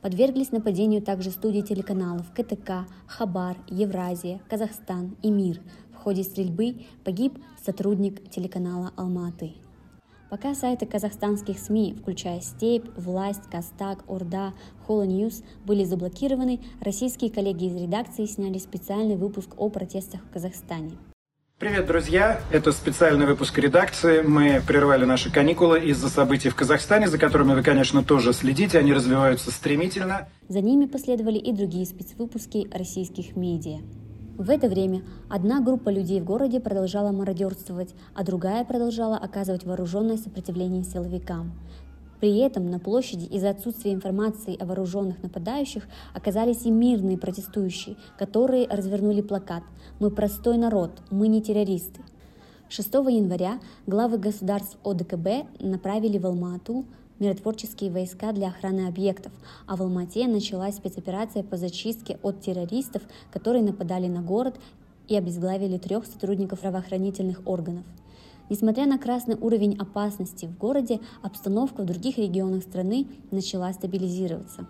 Подверглись 0.00 0.52
нападению 0.52 1.00
также 1.00 1.30
студии 1.30 1.62
телеканалов 1.62 2.30
КТК, 2.36 2.86
Хабар, 3.06 3.56
Евразия, 3.68 4.38
Казахстан 4.50 5.16
и 5.22 5.30
Мир, 5.30 5.60
ходе 6.04 6.22
стрельбы 6.22 6.84
погиб 7.02 7.38
сотрудник 7.64 8.30
телеканала 8.30 8.92
Алматы. 8.96 9.54
Пока 10.30 10.54
сайты 10.54 10.84
казахстанских 10.84 11.58
СМИ, 11.58 11.96
включая 11.98 12.40
«Степь», 12.40 12.86
«Власть», 12.96 13.48
«КазТАГ», 13.50 14.04
«Orda», 14.08 14.52
«Hola 14.86 15.04
News» 15.04 15.42
были 15.64 15.84
заблокированы, 15.84 16.60
российские 16.80 17.30
коллеги 17.30 17.66
из 17.66 17.76
редакции 17.76 18.26
сняли 18.26 18.58
специальный 18.58 19.16
выпуск 19.16 19.50
о 19.56 19.68
протестах 19.70 20.20
в 20.22 20.30
Казахстане. 20.30 20.92
Привет, 21.58 21.86
друзья! 21.86 22.40
Это 22.50 22.72
специальный 22.72 23.26
выпуск 23.26 23.56
редакции. 23.58 24.22
Мы 24.22 24.60
прервали 24.66 25.04
наши 25.04 25.30
каникулы 25.30 25.80
из-за 25.90 26.08
событий 26.08 26.48
в 26.48 26.56
Казахстане, 26.56 27.06
за 27.08 27.16
которыми 27.16 27.54
вы, 27.54 27.62
конечно, 27.62 28.02
тоже 28.02 28.32
следите. 28.32 28.78
Они 28.78 28.92
развиваются 28.92 29.52
стремительно. 29.52 30.28
За 30.48 30.60
ними 30.60 30.86
последовали 30.86 31.38
и 31.38 31.52
другие 31.52 31.86
спецвыпуски 31.86 32.68
российских 32.72 33.36
медиа. 33.36 33.78
В 34.36 34.50
это 34.50 34.68
время 34.68 35.02
одна 35.28 35.60
группа 35.60 35.90
людей 35.90 36.20
в 36.20 36.24
городе 36.24 36.58
продолжала 36.58 37.12
мародерствовать, 37.12 37.94
а 38.14 38.24
другая 38.24 38.64
продолжала 38.64 39.16
оказывать 39.16 39.64
вооруженное 39.64 40.16
сопротивление 40.16 40.82
силовикам. 40.82 41.52
При 42.18 42.38
этом 42.38 42.68
на 42.68 42.80
площади 42.80 43.26
из-за 43.26 43.50
отсутствия 43.50 43.92
информации 43.92 44.60
о 44.60 44.66
вооруженных 44.66 45.22
нападающих 45.22 45.86
оказались 46.14 46.64
и 46.64 46.70
мирные 46.72 47.16
протестующие, 47.16 47.94
которые 48.18 48.66
развернули 48.66 49.20
плакат 49.20 49.62
«Мы 50.00 50.10
простой 50.10 50.58
народ, 50.58 50.90
мы 51.10 51.28
не 51.28 51.40
террористы». 51.40 52.00
6 52.70 52.92
января 52.92 53.60
главы 53.86 54.18
государств 54.18 54.78
ОДКБ 54.82 55.60
направили 55.60 56.18
в 56.18 56.26
Алмату 56.26 56.86
миротворческие 57.18 57.90
войска 57.90 58.32
для 58.32 58.48
охраны 58.48 58.86
объектов, 58.86 59.32
а 59.66 59.76
в 59.76 59.82
Алмате 59.82 60.26
началась 60.26 60.76
спецоперация 60.76 61.42
по 61.42 61.56
зачистке 61.56 62.18
от 62.22 62.40
террористов, 62.40 63.02
которые 63.32 63.62
нападали 63.62 64.08
на 64.08 64.22
город 64.22 64.58
и 65.08 65.16
обезглавили 65.16 65.78
трех 65.78 66.06
сотрудников 66.06 66.60
правоохранительных 66.60 67.42
органов. 67.46 67.84
Несмотря 68.50 68.86
на 68.86 68.98
красный 68.98 69.36
уровень 69.36 69.76
опасности 69.76 70.46
в 70.46 70.58
городе, 70.58 71.00
обстановка 71.22 71.82
в 71.82 71.86
других 71.86 72.18
регионах 72.18 72.62
страны 72.62 73.06
начала 73.30 73.72
стабилизироваться. 73.72 74.66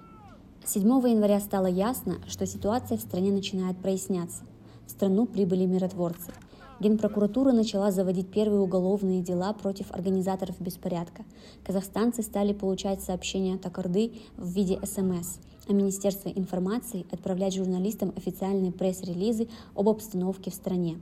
7 0.64 0.82
января 0.82 1.40
стало 1.40 1.66
ясно, 1.66 2.16
что 2.26 2.46
ситуация 2.46 2.96
в 2.96 3.00
стране 3.00 3.32
начинает 3.32 3.76
проясняться. 3.78 4.44
В 4.86 4.90
страну 4.90 5.26
прибыли 5.26 5.66
миротворцы– 5.66 6.32
Генпрокуратура 6.84 7.52
начала 7.52 7.90
заводить 7.90 8.30
первые 8.30 8.60
уголовные 8.60 9.22
дела 9.22 9.54
против 9.54 9.90
организаторов 9.90 10.60
беспорядка. 10.60 11.24
Казахстанцы 11.64 12.22
стали 12.22 12.52
получать 12.52 13.00
сообщения 13.02 13.54
от 13.54 13.64
Акорды 13.64 14.12
в 14.36 14.50
виде 14.50 14.78
СМС, 14.84 15.38
а 15.66 15.72
Министерство 15.72 16.28
информации 16.28 17.06
отправлять 17.10 17.54
журналистам 17.54 18.12
официальные 18.14 18.70
пресс-релизы 18.70 19.48
об 19.74 19.88
обстановке 19.88 20.50
в 20.50 20.54
стране. 20.54 20.98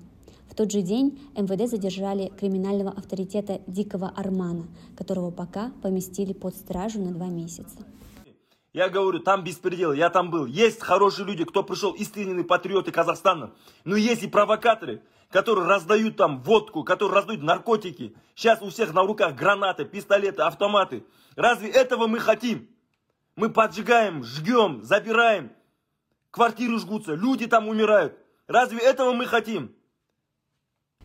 В 0.48 0.54
тот 0.54 0.70
же 0.70 0.82
день 0.82 1.18
МВД 1.36 1.68
задержали 1.68 2.28
криминального 2.28 2.92
авторитета 2.92 3.60
Дикого 3.66 4.08
Армана, 4.14 4.68
которого 4.96 5.32
пока 5.32 5.72
поместили 5.82 6.32
под 6.32 6.54
стражу 6.54 7.00
на 7.00 7.10
два 7.10 7.26
месяца. 7.26 7.78
Я 8.72 8.88
говорю, 8.88 9.18
там 9.18 9.42
беспредел, 9.42 9.92
я 9.92 10.10
там 10.10 10.30
был. 10.30 10.46
Есть 10.46 10.80
хорошие 10.80 11.26
люди, 11.26 11.44
кто 11.44 11.64
пришел, 11.64 11.92
истинные 11.92 12.44
патриоты 12.44 12.92
Казахстана. 12.92 13.50
Но 13.84 13.96
есть 13.96 14.22
и 14.22 14.28
провокаторы, 14.28 15.02
которые 15.32 15.66
раздают 15.66 16.16
там 16.16 16.42
водку, 16.42 16.84
которые 16.84 17.16
раздают 17.16 17.42
наркотики. 17.42 18.14
Сейчас 18.36 18.60
у 18.60 18.68
всех 18.68 18.92
на 18.92 19.02
руках 19.02 19.34
гранаты, 19.34 19.86
пистолеты, 19.86 20.42
автоматы. 20.42 21.04
Разве 21.34 21.70
этого 21.70 22.06
мы 22.06 22.20
хотим? 22.20 22.68
Мы 23.34 23.48
поджигаем, 23.48 24.22
жгем, 24.22 24.82
забираем. 24.82 25.50
Квартиры 26.30 26.78
жгутся, 26.78 27.14
люди 27.14 27.46
там 27.46 27.68
умирают. 27.68 28.14
Разве 28.46 28.78
этого 28.80 29.12
мы 29.12 29.26
хотим? 29.26 29.74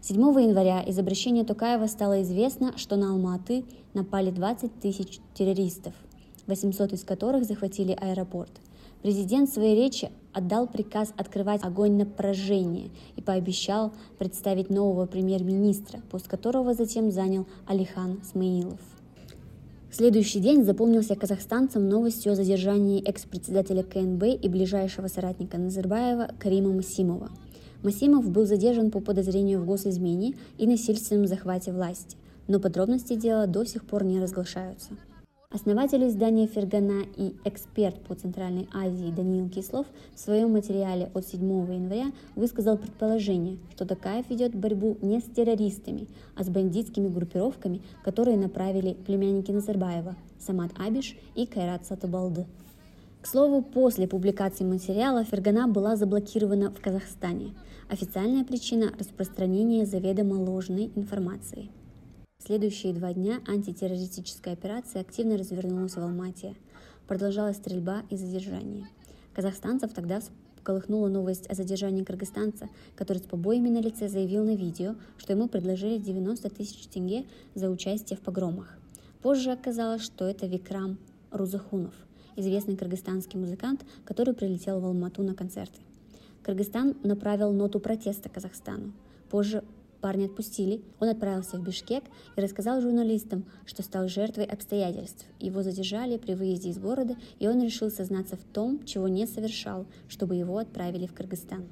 7 0.02 0.18
января 0.18 0.82
из 0.82 1.00
обращения 1.00 1.46
Тукаева 1.46 1.88
стало 1.88 2.22
известно, 2.22 2.78
что 2.78 2.98
на 2.98 3.12
Алматы 3.12 3.66
напали 3.94 4.30
20 4.30 4.80
тысяч 4.82 5.20
террористов, 5.34 5.94
800 6.48 6.94
из 6.94 7.04
которых 7.04 7.46
захватили 7.46 7.94
аэропорт. 7.94 8.52
Президент 9.02 9.50
в 9.50 9.54
своей 9.54 9.76
речи 9.76 10.12
отдал 10.38 10.68
приказ 10.68 11.14
открывать 11.18 11.64
огонь 11.64 11.94
на 11.94 12.06
поражение 12.06 12.92
и 13.16 13.22
пообещал 13.22 13.92
представить 14.20 14.70
нового 14.70 15.08
премьер-министра, 15.08 16.00
пост 16.12 16.28
которого 16.28 16.76
затем 16.76 17.10
занял 17.12 17.48
Алихан 17.66 18.20
Смаилов. 18.24 18.80
Следующий 19.92 20.40
день 20.40 20.64
запомнился 20.64 21.16
казахстанцам 21.16 21.90
новостью 21.90 22.34
о 22.34 22.36
задержании 22.36 23.04
экс-председателя 23.04 23.82
КНБ 23.82 24.24
и 24.40 24.48
ближайшего 24.48 25.08
соратника 25.08 25.58
Назарбаева 25.58 26.30
Карима 26.38 26.72
Масимова. 26.72 27.32
Масимов 27.82 28.30
был 28.30 28.46
задержан 28.46 28.92
по 28.92 29.00
подозрению 29.00 29.62
в 29.62 29.66
госизмене 29.66 30.36
и 30.60 30.68
насильственном 30.68 31.26
захвате 31.26 31.72
власти, 31.72 32.16
но 32.48 32.60
подробности 32.60 33.16
дела 33.16 33.48
до 33.48 33.66
сих 33.66 33.86
пор 33.86 34.04
не 34.04 34.20
разглашаются. 34.20 34.90
Основатель 35.50 36.06
издания 36.06 36.46
«Фергана» 36.46 37.06
и 37.16 37.34
эксперт 37.46 38.02
по 38.02 38.16
Центральной 38.16 38.68
Азии 38.74 39.14
Даниил 39.16 39.48
Кислов 39.48 39.88
в 40.14 40.20
своем 40.20 40.52
материале 40.52 41.10
от 41.14 41.26
7 41.26 41.42
января 41.74 42.12
высказал 42.36 42.78
предположение, 42.78 43.58
что 43.74 43.86
Такаев 43.86 44.30
ведет 44.30 44.54
борьбу 44.54 44.98
не 45.02 45.22
с 45.22 45.24
террористами, 45.24 46.08
а 46.36 46.44
с 46.44 46.50
бандитскими 46.50 47.08
группировками, 47.08 47.82
которые 48.04 48.36
направили 48.36 48.98
племянники 49.06 49.52
Назарбаева 49.52 50.18
Самат 50.38 50.72
Абиш 50.78 51.16
и 51.34 51.46
Кайрат 51.46 51.86
Сатубалды. 51.86 52.46
К 53.22 53.26
слову, 53.28 53.62
после 53.62 54.06
публикации 54.06 54.66
материала 54.66 55.24
Фергана 55.24 55.70
была 55.70 55.96
заблокирована 55.96 56.72
в 56.72 56.82
Казахстане. 56.82 57.54
Официальная 57.88 58.44
причина– 58.44 58.92
распространение 59.00 59.86
заведомо 59.86 60.34
ложной 60.34 60.92
информации– 60.94 61.70
следующие 62.48 62.94
два 62.94 63.12
дня 63.12 63.42
антитеррористическая 63.46 64.54
операция 64.54 65.02
активно 65.02 65.38
развернулась 65.38 65.96
в 65.96 66.00
Алмате. 66.00 66.56
Продолжалась 67.06 67.58
стрельба 67.58 68.04
и 68.10 68.16
задержание. 68.16 68.88
Казахстанцев 69.34 69.92
тогда 69.92 70.22
всколыхнула 70.56 71.10
новость 71.10 71.46
о 71.48 71.56
задержании 71.56 72.06
кыргызстанца, 72.06 72.70
который 72.96 73.18
с 73.18 73.24
побоями 73.24 73.68
на 73.68 73.82
лице 73.82 74.08
заявил 74.08 74.46
на 74.46 74.56
видео, 74.56 74.96
что 75.18 75.34
ему 75.34 75.50
предложили 75.50 75.98
90 75.98 76.50
тысяч 76.52 76.88
тенге 76.88 77.26
за 77.54 77.70
участие 77.70 78.18
в 78.18 78.22
погромах. 78.22 78.78
Позже 79.22 79.52
оказалось, 79.52 80.04
что 80.04 80.24
это 80.24 80.46
Викрам 80.46 80.98
Рузахунов, 81.32 81.96
известный 82.38 82.78
кыргызстанский 82.78 83.38
музыкант, 83.38 83.84
который 84.06 84.34
прилетел 84.34 84.80
в 84.80 84.86
Алмату 84.86 85.22
на 85.22 85.36
концерты. 85.36 85.82
Кыргызстан 86.44 86.96
направил 87.04 87.52
ноту 87.52 87.82
протеста 87.82 88.30
Казахстану. 88.30 88.94
Позже 89.30 89.66
Парня 90.08 90.28
отпустили, 90.28 90.82
он 91.02 91.10
отправился 91.10 91.58
в 91.58 91.64
Бишкек 91.64 92.02
и 92.38 92.40
рассказал 92.40 92.80
журналистам, 92.80 93.44
что 93.66 93.84
стал 93.84 94.08
жертвой 94.08 94.46
обстоятельств. 94.46 95.26
Его 95.38 95.64
задержали 95.64 96.16
при 96.18 96.34
выезде 96.34 96.70
из 96.70 96.78
города, 96.78 97.18
и 97.40 97.48
он 97.50 97.62
решил 97.62 97.92
сознаться 97.92 98.38
в 98.38 98.44
том, 98.54 98.86
чего 98.86 99.10
не 99.10 99.28
совершал, 99.28 99.86
чтобы 100.08 100.36
его 100.38 100.60
отправили 100.60 101.08
в 101.08 101.14
Кыргызстан. 101.14 101.68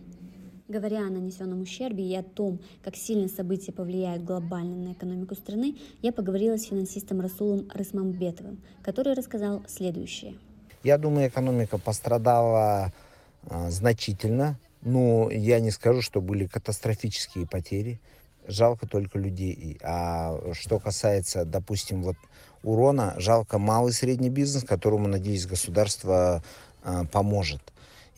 Говоря 0.67 1.07
о 1.07 1.09
нанесенном 1.09 1.61
ущербе 1.61 2.03
и 2.03 2.13
о 2.13 2.23
том, 2.23 2.59
как 2.83 2.97
сильно 2.97 3.29
события 3.29 3.71
повлияют 3.71 4.25
глобально 4.25 4.75
на 4.75 4.91
экономику 4.91 5.35
страны, 5.35 5.77
я 6.01 6.11
поговорила 6.11 6.57
с 6.57 6.63
финансистом 6.63 7.21
Расулом 7.21 7.69
Рысмамбетовым, 7.73 8.61
который 8.83 9.13
рассказал 9.13 9.63
следующее. 9.69 10.35
Я 10.83 10.97
думаю, 10.97 11.29
экономика 11.29 11.77
пострадала 11.77 12.91
а, 13.49 13.71
значительно, 13.71 14.59
но 14.81 15.31
я 15.31 15.61
не 15.61 15.71
скажу, 15.71 16.01
что 16.01 16.19
были 16.19 16.47
катастрофические 16.47 17.47
потери 17.47 18.01
жалко 18.47 18.87
только 18.87 19.19
людей. 19.19 19.77
А 19.83 20.39
что 20.53 20.79
касается, 20.79 21.45
допустим, 21.45 22.03
вот 22.03 22.15
урона, 22.63 23.13
жалко 23.17 23.57
малый 23.57 23.91
и 23.91 23.93
средний 23.93 24.29
бизнес, 24.29 24.63
которому, 24.63 25.07
надеюсь, 25.07 25.45
государство 25.45 26.43
а, 26.83 27.05
поможет. 27.05 27.61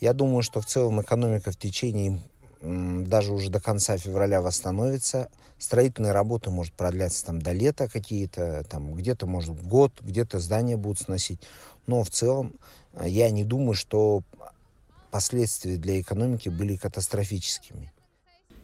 Я 0.00 0.12
думаю, 0.12 0.42
что 0.42 0.60
в 0.60 0.66
целом 0.66 1.00
экономика 1.00 1.50
в 1.50 1.56
течение 1.56 2.20
даже 2.60 3.32
уже 3.32 3.50
до 3.50 3.60
конца 3.60 3.96
февраля 3.96 4.40
восстановится. 4.40 5.28
Строительные 5.58 6.12
работы 6.12 6.50
может 6.50 6.72
продляться 6.72 7.24
там 7.26 7.40
до 7.40 7.52
лета 7.52 7.88
какие-то, 7.88 8.64
там 8.68 8.94
где-то 8.94 9.26
может 9.26 9.60
год, 9.60 9.92
где-то 10.00 10.38
здания 10.38 10.76
будут 10.76 11.00
сносить. 11.00 11.40
Но 11.86 12.04
в 12.04 12.10
целом 12.10 12.52
а, 12.94 13.06
я 13.06 13.30
не 13.30 13.44
думаю, 13.44 13.74
что 13.74 14.22
последствия 15.10 15.76
для 15.76 16.00
экономики 16.00 16.48
были 16.48 16.76
катастрофическими. 16.76 17.92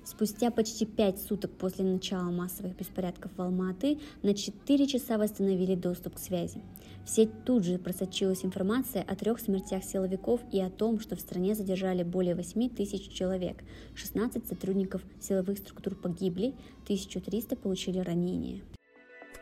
Спустя 0.05 0.51
почти 0.51 0.85
пять 0.85 1.19
суток 1.19 1.51
после 1.53 1.85
начала 1.85 2.31
массовых 2.31 2.77
беспорядков 2.77 3.33
в 3.37 3.40
Алматы 3.40 3.99
на 4.23 4.35
4 4.35 4.87
часа 4.87 5.17
восстановили 5.17 5.75
доступ 5.75 6.17
к 6.17 6.19
связи. 6.19 6.61
В 7.07 7.11
сеть 7.11 7.45
тут 7.45 7.64
же 7.64 7.79
просочилась 7.79 8.45
информация 8.45 9.03
о 9.03 9.17
трех 9.17 9.40
смертях 9.40 9.83
силовиков 9.83 10.43
и 10.53 10.61
о 10.61 10.69
том, 10.69 11.01
что 11.01 11.17
в 11.17 11.21
стране 11.21 11.55
задержали 11.55 12.03
более 12.03 12.35
8 12.35 12.69
тысяч 12.69 13.09
человек, 13.09 13.64
16 13.95 14.47
сотрудников 14.47 15.03
силовых 15.21 15.57
структур 15.57 15.95
погибли, 15.95 16.55
1300 16.85 17.57
получили 17.57 17.99
ранения. 17.99 18.61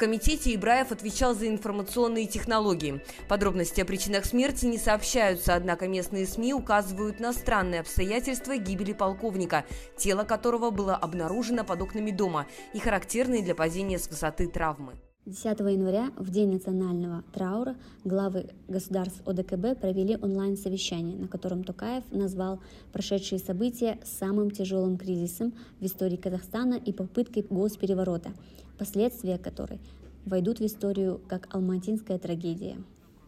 Комитете 0.02 0.52
Ибраев 0.52 0.90
отвечал 0.90 1.32
за 1.32 1.46
информационные 1.46 2.26
технологии. 2.26 3.00
Подробности 3.28 3.82
о 3.82 3.84
причинах 3.84 4.24
смерти 4.24 4.66
не 4.66 4.76
сообщаются, 4.76 5.54
однако 5.54 5.86
местные 5.86 6.26
СМИ 6.26 6.54
указывают 6.54 7.20
на 7.20 7.32
странные 7.32 7.82
обстоятельства 7.82 8.56
гибели 8.56 8.94
полковника, 8.94 9.64
тело 9.96 10.24
которого 10.24 10.72
было 10.72 10.96
обнаружено 10.96 11.62
под 11.62 11.82
окнами 11.82 12.10
дома 12.10 12.48
и 12.74 12.80
характерные 12.80 13.44
для 13.44 13.54
падения 13.54 13.96
с 13.96 14.08
высоты 14.08 14.48
травмы. 14.48 14.94
10 15.24 15.44
января, 15.44 16.10
в 16.16 16.30
день 16.30 16.50
национального 16.50 17.22
траура, 17.32 17.76
главы 18.02 18.48
государств 18.66 19.22
ОДКБ 19.24 19.80
провели 19.80 20.16
онлайн-совещание, 20.20 21.16
на 21.16 21.28
котором 21.28 21.62
Токаев 21.62 22.02
назвал 22.10 22.60
прошедшие 22.92 23.38
события 23.38 24.00
самым 24.02 24.50
тяжелым 24.50 24.98
кризисом 24.98 25.54
в 25.78 25.84
истории 25.84 26.16
Казахстана 26.16 26.74
и 26.74 26.92
попыткой 26.92 27.46
госпереворота– 27.48 28.32
последствия 28.78 29.38
которой 29.38 29.80
войдут 30.24 30.60
в 30.60 30.66
историю 30.66 31.20
как 31.28 31.52
алматинская 31.54 32.18
трагедия. 32.18 32.82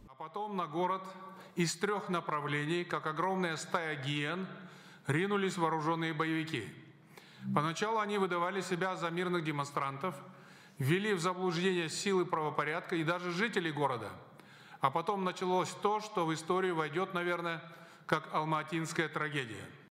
А 0.09 0.15
потом 0.15 0.57
на 0.57 0.67
город 0.67 1.03
из 1.57 1.75
трех 1.77 2.09
направлений, 2.09 2.85
как 2.85 3.07
огромная 3.07 3.57
стая 3.57 4.03
гиен, 4.03 4.47
ринулись 5.07 5.57
вооруженные 5.57 6.15
боевики. 6.15 6.65
Поначалу 7.55 7.99
они 7.99 8.19
выдавали 8.19 8.61
себя 8.61 8.97
за 8.97 9.11
мирных 9.11 9.45
демонстрантов, 9.45 10.15
ввели 10.79 11.13
в 11.15 11.21
заблуждение 11.21 11.89
силы 11.89 12.25
правопорядка 12.25 12.97
и 12.97 13.05
даже 13.05 13.31
жителей 13.31 13.71
города. 13.71 14.11
А 14.81 14.91
потом 14.91 15.25
началось 15.25 15.71
то, 15.83 16.01
что 16.01 16.27
в 16.27 16.35
историю 16.35 16.75
войдет, 16.75 17.15
наверное, 17.15 17.63
как 18.07 18.33
алматинская 18.33 19.09
трагедия– 19.09 19.65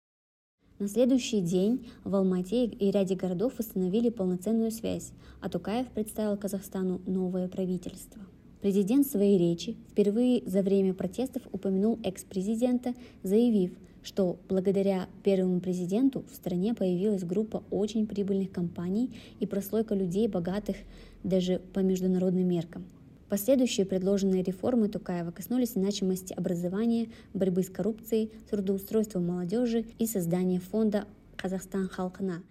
на 0.84 0.90
следующий 0.90 1.40
день 1.40 1.88
в 2.04 2.14
Алмате 2.14 2.66
и 2.66 2.92
ряде 2.92 3.16
городов 3.16 3.54
установили 3.58 4.10
полноценную 4.10 4.70
связь, 4.70 5.14
а 5.40 5.48
Тукаев 5.48 5.88
представил 5.88 6.36
Казахстану 6.36 7.00
новое 7.06 7.48
правительство. 7.48 8.22
Президент 8.60 9.08
в 9.08 9.12
своей 9.12 9.38
речи 9.38 9.78
впервые 9.92 10.44
за 10.46 10.62
время 10.62 10.94
протестов 10.94 11.42
упомянул 11.54 12.00
экс-президента, 12.04 12.96
заявив, 13.24 13.72
что 14.04 14.36
благодаря 14.50 15.08
первому 15.24 15.62
президенту 15.62 16.26
в 16.30 16.36
стране 16.36 16.74
появилась 16.74 17.24
группа 17.24 17.64
очень 17.72 18.06
прибыльных 18.06 18.52
компаний 18.52 19.16
и 19.40 19.46
прослойка 19.46 19.96
людей, 19.96 20.28
богатых 20.28 20.76
даже 21.24 21.62
по 21.72 21.80
международным 21.80 22.46
меркам. 22.46 22.84
Последующие 23.30 23.86
предложенные 23.86 24.44
реформы 24.44 24.90
Тукаева 24.90 25.32
коснулись 25.32 25.74
значимости 25.74 26.34
образования, 26.34 27.10
борьбы 27.34 27.64
с 27.64 27.70
коррупцией, 27.70 28.28
трудоустройства 28.50 29.20
молодежи 29.20 29.86
и 29.98 30.06
создания 30.06 30.60
фонда 30.60 31.08
«Казахстан 31.36 31.90
Халкана». 31.90 32.44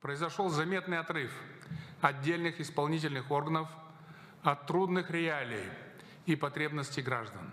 Произошел 0.00 0.48
заметный 0.48 0.98
отрыв 0.98 1.30
отдельных 2.00 2.60
исполнительных 2.60 3.30
органов 3.30 3.68
от 4.42 4.66
трудных 4.66 5.10
реалий 5.10 5.64
и 6.26 6.36
потребностей 6.36 7.02
граждан. 7.02 7.52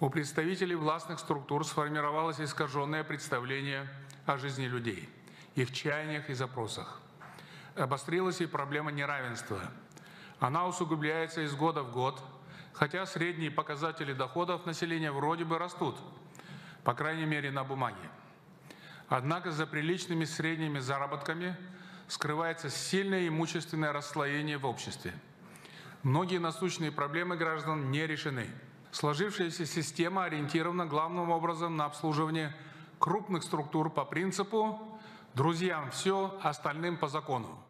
У 0.00 0.10
представителей 0.10 0.74
властных 0.74 1.18
структур 1.18 1.66
сформировалось 1.66 2.40
искаженное 2.40 3.04
представление 3.04 3.88
о 4.26 4.36
жизни 4.36 4.66
людей, 4.66 5.08
их 5.54 5.72
чаяниях 5.72 6.28
и 6.28 6.34
запросах. 6.34 7.00
Обострилась 7.74 8.40
и 8.40 8.46
проблема 8.46 8.90
неравенства– 8.90 9.60
она 10.40 10.66
усугубляется 10.66 11.42
из 11.42 11.54
года 11.54 11.82
в 11.82 11.92
год, 11.92 12.22
хотя 12.72 13.06
средние 13.06 13.50
показатели 13.50 14.12
доходов 14.12 14.66
населения 14.66 15.10
вроде 15.10 15.44
бы 15.44 15.58
растут, 15.58 15.96
по 16.84 16.94
крайней 16.94 17.26
мере 17.26 17.50
на 17.50 17.64
бумаге. 17.64 17.96
Однако 19.08 19.50
за 19.50 19.66
приличными 19.66 20.24
средними 20.24 20.78
заработками 20.78 21.56
скрывается 22.06 22.70
сильное 22.70 23.26
имущественное 23.26 23.92
расслоение 23.92 24.58
в 24.58 24.66
обществе. 24.66 25.12
Многие 26.02 26.38
насущные 26.38 26.92
проблемы 26.92 27.36
граждан 27.36 27.90
не 27.90 28.06
решены. 28.06 28.46
Сложившаяся 28.92 29.66
система 29.66 30.24
ориентирована 30.24 30.86
главным 30.86 31.30
образом 31.30 31.76
на 31.76 31.86
обслуживание 31.86 32.54
крупных 32.98 33.42
структур 33.42 33.90
по 33.90 34.04
принципу 34.04 35.00
«друзьям 35.34 35.90
все, 35.90 36.38
остальным 36.42 36.96
по 36.96 37.08
закону». 37.08 37.67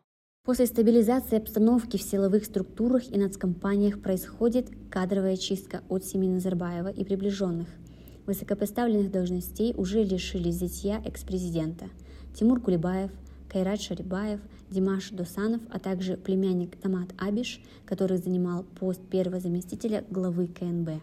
После 0.48 0.64
стабилизации 0.64 1.36
обстановки 1.36 1.98
в 1.98 2.02
силовых 2.02 2.46
структурах 2.46 3.02
и 3.12 3.18
нацкомпаниях 3.18 4.00
происходит 4.00 4.70
кадровая 4.90 5.36
чистка 5.36 5.82
от 5.90 6.06
семьи 6.06 6.26
Назарбаева 6.26 6.88
и 6.88 7.04
приближенных. 7.04 7.68
Высокопоставленных 8.24 9.10
должностей 9.10 9.74
уже 9.76 10.02
лишили 10.02 10.50
зятья 10.50 11.02
экс-президента. 11.04 11.90
Тимур 12.34 12.62
Кулебаев, 12.62 13.10
Кайрат 13.52 13.82
Шарибаев, 13.82 14.40
Димаш 14.70 15.10
Досанов, 15.10 15.60
а 15.70 15.78
также 15.78 16.16
племянник 16.16 16.80
Тамат 16.80 17.10
Абиш, 17.18 17.60
который 17.84 18.16
занимал 18.16 18.64
пост 18.80 19.02
первого 19.02 19.40
заместителя 19.40 20.02
главы 20.08 20.46
КНБ. 20.46 21.02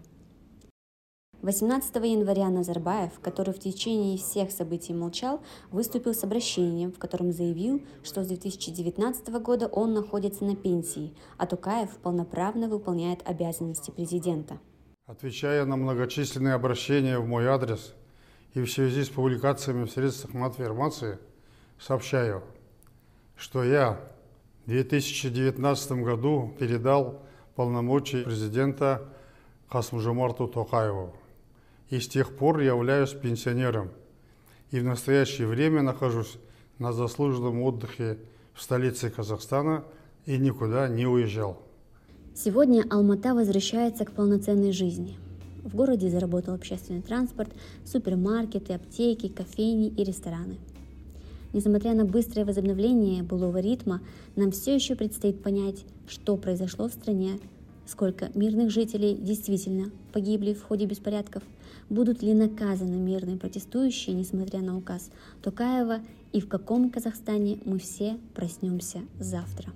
18 1.45 1.95
января 1.97 2.49
Назарбаев, 2.49 3.19
который 3.21 3.53
в 3.53 3.59
течение 3.59 4.17
всех 4.17 4.49
событий 4.49 4.95
молчал, 4.95 5.43
выступил 5.69 6.15
с 6.15 6.23
обращением, 6.23 6.91
в 6.91 6.97
котором 6.97 7.31
заявил, 7.31 7.83
что 8.03 8.23
с 8.23 8.27
2019 8.27 9.29
года 9.43 9.67
он 9.67 9.93
находится 9.93 10.43
на 10.43 10.55
пенсии, 10.55 11.13
а 11.37 11.45
Тукаев 11.45 11.91
полноправно 11.97 12.67
выполняет 12.67 13.19
обязанности 13.27 13.91
президента. 13.91 14.57
Отвечая 15.05 15.65
на 15.65 15.75
многочисленные 15.75 16.55
обращения 16.55 17.19
в 17.19 17.27
мой 17.27 17.45
адрес 17.45 17.93
и 18.55 18.61
в 18.61 18.71
связи 18.71 19.03
с 19.03 19.09
публикациями 19.09 19.85
в 19.85 19.91
средствах 19.91 20.33
массовой 20.33 20.63
информации, 20.65 21.19
сообщаю, 21.79 22.41
что 23.35 23.63
я 23.63 23.99
в 24.65 24.69
2019 24.69 25.91
году 25.91 26.55
передал 26.57 27.21
полномочия 27.55 28.23
президента 28.23 29.03
Касмужумарту 29.69 30.47
Токаеву 30.47 31.13
и 31.95 31.99
с 31.99 32.07
тех 32.09 32.35
пор 32.35 32.59
являюсь 32.59 33.13
пенсионером 33.13 33.89
и 34.71 34.79
в 34.79 34.83
настоящее 34.83 35.47
время 35.47 35.81
нахожусь 35.81 36.37
на 36.77 36.91
заслуженном 36.91 37.61
отдыхе 37.61 38.17
в 38.53 38.61
столице 38.61 39.09
Казахстана 39.09 39.85
и 40.25 40.37
никуда 40.37 40.89
не 40.89 41.07
уезжал. 41.07 41.61
Сегодня 42.33 42.83
Алмата 42.89 43.33
возвращается 43.33 44.03
к 44.03 44.11
полноценной 44.11 44.73
жизни. 44.73 45.15
В 45.63 45.73
городе 45.73 46.09
заработал 46.09 46.55
общественный 46.55 47.01
транспорт, 47.01 47.49
супермаркеты, 47.85 48.73
аптеки, 48.73 49.29
кофейни 49.29 49.87
и 49.87 50.03
рестораны. 50.03 50.57
Несмотря 51.53 51.93
на 51.93 52.03
быстрое 52.03 52.45
возобновление 52.45 53.23
былого 53.23 53.59
ритма, 53.59 54.01
нам 54.35 54.51
все 54.51 54.75
еще 54.75 54.95
предстоит 54.95 55.41
понять, 55.41 55.85
что 56.07 56.35
произошло 56.35 56.89
в 56.89 56.93
стране, 56.93 57.39
сколько 57.87 58.29
мирных 58.33 58.71
жителей 58.71 59.15
действительно 59.15 59.91
погибли 60.13 60.53
в 60.53 60.63
ходе 60.63 60.85
беспорядков– 60.85 61.43
будут 61.89 62.21
ли 62.21 62.33
наказаны 62.33 62.95
мирные 62.95 63.37
протестующие, 63.37 64.15
несмотря 64.15 64.59
на 64.59 64.77
указ 64.77 65.09
Токаева, 65.41 65.99
и 66.31 66.41
в 66.41 66.47
каком 66.47 66.89
Казахстане 66.89 67.59
мы 67.65 67.79
все 67.79 68.17
проснемся 68.33 68.99
завтра. 69.19 69.71